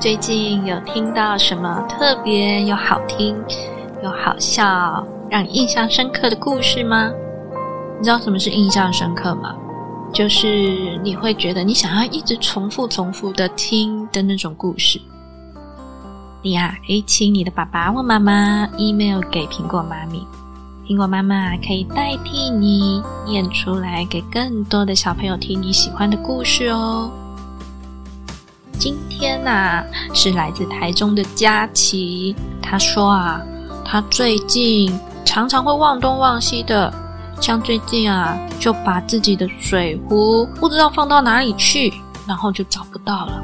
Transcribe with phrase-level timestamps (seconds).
[0.00, 3.36] 最近有听到什么特别又好听
[4.02, 7.12] 又好笑、让你印象深刻的故事吗？
[7.98, 9.54] 你知道什么是印象深刻吗？
[10.10, 14.98] 就是你会觉得你想要一直重复、重复的听的那种故事。
[16.40, 20.26] 你呀，可以请你的爸爸或妈妈 email 给苹果妈咪，
[20.88, 27.10] 苹果妈妈可以代替你念出来给更多的小朋友听你喜欢的故事哦。
[28.80, 29.84] 今天呐，
[30.14, 33.38] 是来自台中的佳琪，他说啊，
[33.84, 34.90] 他最近
[35.22, 36.90] 常常会忘东忘西的。
[37.42, 41.92] 像最近啊，就把自己的水壶不知道放到哪里去，
[42.26, 43.42] 然后就找不到了。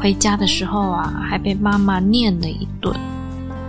[0.00, 2.92] 回家的时候啊，还被妈妈念了一顿。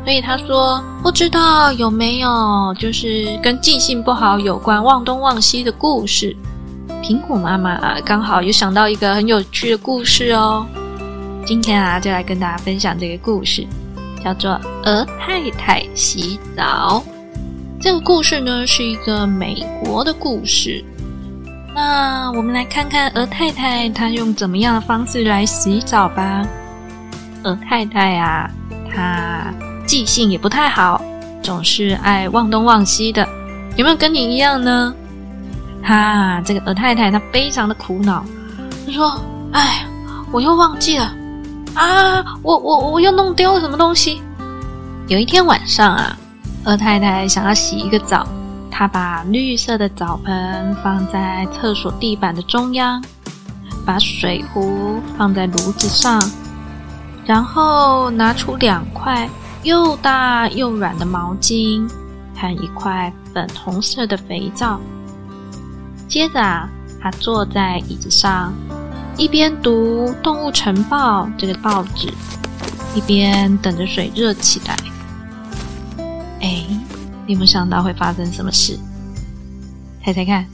[0.04, 6.36] 所以他说，不知道有没有就是跟记性不好有关、忘东忘西的故事。
[7.04, 10.66] 苹果妈妈啊，刚好有想到一个很有趣的故事哦。
[11.46, 13.68] 今天啊，就来跟大家分享这个故事，
[14.24, 14.52] 叫做
[14.84, 17.04] 《鹅太太洗澡》。
[17.80, 20.84] 这个故事呢是一个美国的故事。
[21.76, 26.44] 那我们来看看鹅太太她用怎么样的方式来洗澡吧。
[27.44, 28.50] 鹅太太啊，
[28.92, 29.54] 她
[29.86, 31.00] 记性也不太好，
[31.44, 33.28] 总是爱忘东忘西的。
[33.76, 34.92] 有没有跟你一样呢？
[35.84, 38.26] 哈，这个鹅太太她非常的苦恼，
[38.88, 39.22] 她说
[39.54, 39.86] ：“哎，
[40.32, 41.14] 我又忘记了
[41.76, 44.22] 啊，我我我又弄丢了什么东西。”
[45.08, 46.18] 有一天晚上啊。
[46.68, 48.28] 二太太想要洗一个澡，
[48.72, 53.00] 她把绿色的澡盆放在厕所地板的中央，
[53.86, 56.20] 把水壶放在炉子上，
[57.24, 59.30] 然后拿出两块
[59.62, 61.88] 又大又软的毛巾
[62.36, 64.80] 和一块粉红色的肥皂。
[66.08, 66.68] 接着啊，
[67.00, 68.52] 她坐在椅子上，
[69.18, 72.14] 一边读《动物晨报》这个报纸，
[72.94, 74.78] 一边等着水热起来。
[76.42, 76.66] 哎，
[77.26, 78.78] 你有没想到会发生什么事？
[80.04, 80.46] 猜猜看。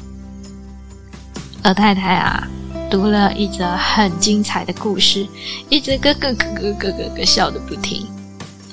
[1.63, 2.47] 鹅太太啊，
[2.89, 5.27] 读了一则很精彩的故事，
[5.69, 8.05] 一直咯咯咯咯咯咯咯笑的不停。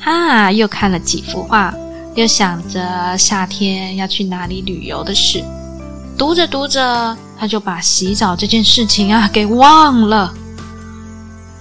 [0.01, 1.75] 哈，又看了几幅画，
[2.15, 5.43] 又想着夏天要去哪里旅游的事。
[6.19, 10.35] 读着读着，他就把洗澡这件事情啊给忘了。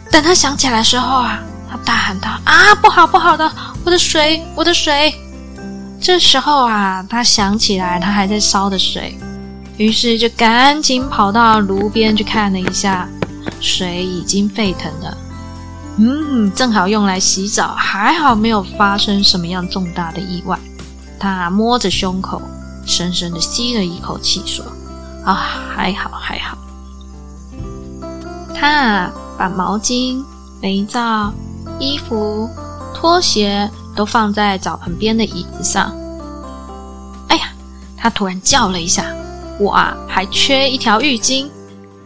[0.10, 1.40] 等他想起来的时候啊，
[1.70, 3.52] 他大喊道：“啊，不好不好的，
[3.86, 5.14] 我的水，我的水！”
[6.02, 9.18] 这时候啊，他想起来他还在烧的水，
[9.78, 13.08] 于是就赶紧跑到炉边去看了一下，
[13.60, 15.18] 水已经沸腾了。
[15.98, 20.58] 嗯，正好用来洗澡，还好没有发生什么样重大的意外。
[21.20, 22.42] 他摸着胸口，
[22.86, 24.64] 深深的吸了一口气，说
[25.32, 25.36] ：“啊，
[25.76, 26.58] 还好还好。”
[28.56, 30.24] 他把毛巾、
[30.62, 31.32] 肥皂、
[31.80, 32.50] 衣服、
[32.94, 33.70] 拖鞋。
[33.98, 35.92] 都放在澡盆边的椅子上。
[37.30, 37.50] 哎呀，
[37.98, 39.06] 他突然叫了一下
[39.60, 41.50] ：“我啊，还缺一条浴巾。”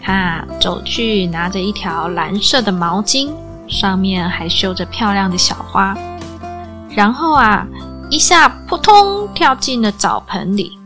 [0.02, 3.30] 他走去拿着一条蓝色的毛巾，
[3.68, 5.94] 上面还绣着漂亮的小花。
[6.96, 7.68] 然后啊，
[8.10, 10.80] 一下扑通跳进了澡盆里。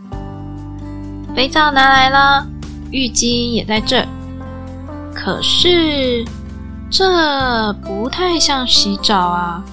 [1.36, 2.48] 肥皂拿来了，
[2.92, 4.06] 浴巾也在这。
[5.14, 6.24] 可是
[6.90, 9.64] 这不太像洗澡啊。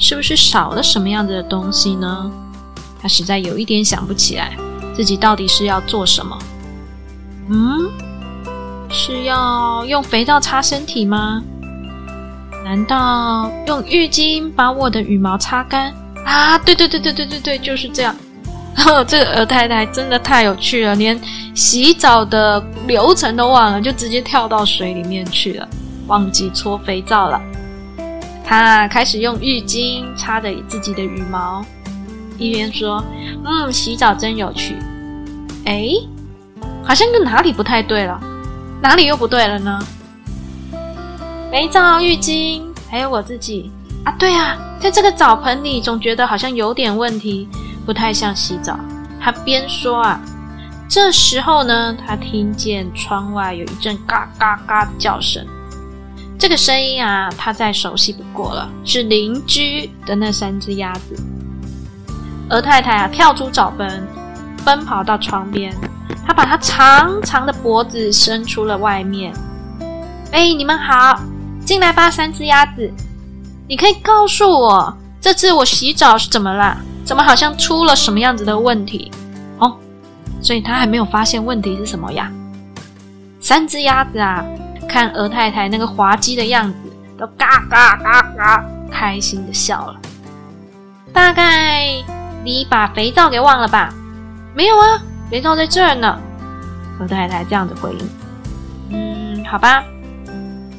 [0.00, 2.30] 是不是少了什么样子的东西呢？
[3.02, 4.56] 他实在有一点想不起来，
[4.94, 6.38] 自己到底是要做什么？
[7.48, 7.90] 嗯，
[8.88, 11.42] 是要用肥皂擦身体吗？
[12.64, 15.92] 难道用浴巾把我的羽毛擦干？
[16.24, 18.14] 啊，对对对对对对对，就是这样。
[19.06, 21.18] 这个鹅太太真的太有趣了，连
[21.54, 25.68] 洗澡的流程都忘了，就直接跳到水里面去了，
[26.06, 27.40] 忘记搓肥皂了。
[28.44, 31.64] 她开始用浴巾擦着自己的羽毛，
[32.38, 33.04] 一边说
[33.44, 34.76] ：“嗯，洗澡真有趣。”
[35.66, 35.88] 哎，
[36.82, 38.18] 好像跟哪里不太对了，
[38.80, 39.78] 哪里又不对了呢？
[41.50, 43.70] 肥皂、浴巾，还有我自己
[44.04, 47.46] 啊，对啊，在这个澡盆里，总觉得好像有点问题，
[47.88, 48.78] 不太像洗澡。
[49.18, 50.20] 他边说啊，
[50.90, 55.42] 这时候呢，他听见窗外有一阵嘎嘎嘎的叫声。
[56.38, 61.16] 这个声音啊，他再熟悉不过了，是邻居的那三只鸭子。
[62.50, 64.06] 鹅太太啊，跳出澡盆，
[64.66, 65.74] 奔跑到窗边，
[66.26, 69.32] 她把她长长的脖子伸出了外面。
[70.32, 71.18] 哎，你们好，
[71.64, 72.92] 进来吧，三只鸭子。
[73.66, 76.76] 你可以告诉我，这次我洗澡是怎么啦？
[77.08, 79.10] 怎么好像出了什么样子的问题？
[79.60, 79.74] 哦，
[80.42, 82.30] 所以他还没有发现问题是什么呀？
[83.40, 84.44] 三只鸭子啊。
[84.86, 86.76] 看鹅太太那个滑稽的样子，
[87.18, 89.96] 都嘎嘎嘎嘎开心的笑了。
[91.10, 91.86] 大概
[92.44, 93.88] 你把肥皂给忘了吧？
[94.54, 95.00] 没有啊，
[95.30, 96.18] 肥皂在这儿呢。
[97.00, 98.08] 鹅太太这样子回应。
[98.90, 99.82] 嗯，好吧。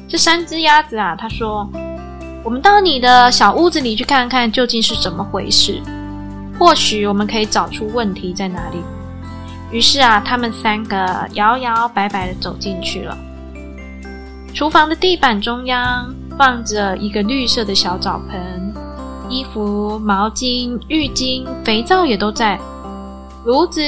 [0.08, 1.68] 这三只鸭子啊，他说
[2.44, 5.82] ：“我们到你的小屋子里去看看，究竟是怎么回事？
[6.60, 8.76] 或许我们可以找出问题在哪里。”
[9.72, 13.16] 于是啊，他们三个摇摇摆摆的走进去了。
[14.52, 18.74] 厨房的地板中央放着一个绿色的小澡盆，
[19.28, 22.58] 衣服、毛巾、浴巾、肥皂也都在，
[23.44, 23.80] 炉子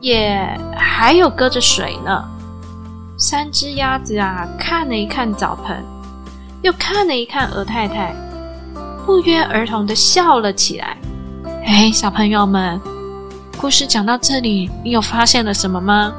[0.00, 2.22] 也还有搁着水呢。
[3.16, 5.82] 三只鸭子啊，看了一看澡盆，
[6.60, 8.14] 又看了一看鹅太太，
[9.06, 10.98] 不约而同的笑了起来。
[11.66, 12.80] 哎，小朋友们，
[13.58, 16.12] 故事讲到这里，你有发现了什么吗？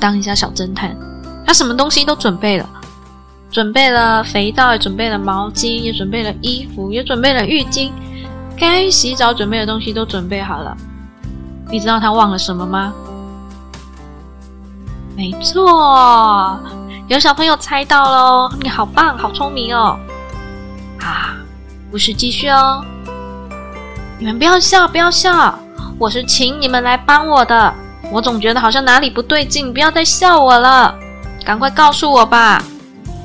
[0.00, 0.96] 当一下小侦探。
[1.46, 2.66] 他什么东西都准备了，
[3.50, 7.90] 准备了肥皂，也准备了毛巾，也准备了衣服，也准备了浴巾，
[8.56, 10.74] 该洗澡准备的东西都准备好了。
[11.70, 12.94] 你知道他忘了什么吗？
[15.14, 16.58] 没错，
[17.08, 18.50] 有小朋友猜到喽！
[18.62, 19.98] 你好棒，好聪明哦！
[21.00, 21.36] 啊，
[21.90, 22.82] 故事继续哦。
[24.18, 25.56] 你们不要笑，不要笑，
[25.96, 27.72] 我是请你们来帮我的。
[28.10, 30.92] 我总觉得好像哪里不对劲，不要再笑我了。
[31.44, 32.60] 赶快告诉我吧！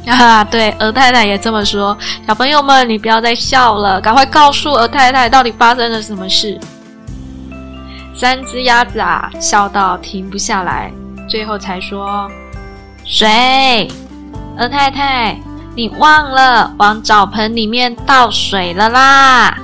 [0.06, 1.98] 啊，对，鹅太太也这么说。
[2.28, 6.60] 小朋友们，你不要再笑了，赶快告诉鹅太太到底发生了什么事。
[8.16, 10.92] 三只鸭子啊，笑到停不下来，
[11.28, 12.30] 最后才说
[13.04, 13.88] ：“水，
[14.60, 15.36] 鹅太太，
[15.75, 19.57] 你忘了往澡盆里面倒水了啦。”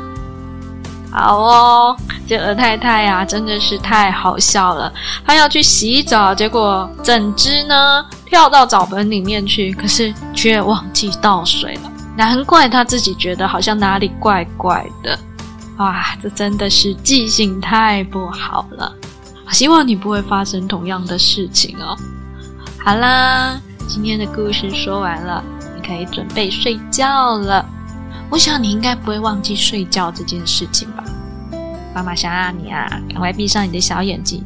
[1.12, 1.98] 好哦，
[2.28, 4.94] 这鹅太太呀，真的是太好笑了。
[5.26, 11.92] 她要去洗澡，结果整只呢跳到澡盆里面去，可是却忘记倒水了。
[12.16, 15.18] 难怪她自己觉得好像哪里怪怪的。
[15.78, 18.94] 哇，这真的是记性太不好了。
[19.50, 21.98] 希望你不会发生同样的事情哦。
[22.86, 25.44] 好啦，今天的故事说完了，
[25.76, 27.66] 你可以准备睡觉了。
[28.30, 31.04] 我想你应该不会忘记睡觉这件事情吧？
[31.96, 34.44] 妈妈想让你啊，赶快闭上你的小眼睛。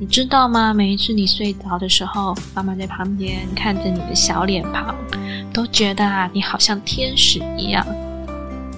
[0.00, 0.74] 你知道吗？
[0.74, 4.92] 每一次你睡着的时候，妈妈在旁边看着你的小脸庞，
[5.52, 7.86] 都觉得啊，你好像天使一样。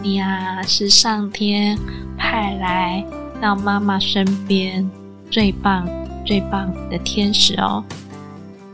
[0.02, 1.78] 你啊，是上天
[2.18, 3.02] 派来
[3.40, 4.86] 到妈妈身边
[5.30, 5.88] 最棒、
[6.26, 7.82] 最棒的天使哦。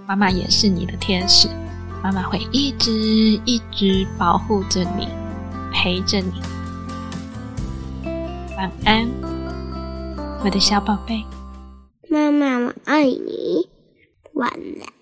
[0.09, 1.49] 妈妈也是你的天使，
[2.03, 5.07] 妈妈会一直一直保护着你。
[5.83, 6.31] 陪着你，
[8.55, 9.11] 晚安，
[10.45, 11.25] 我的小宝贝。
[12.11, 13.67] 妈妈，我爱你。
[14.35, 15.00] 晚安。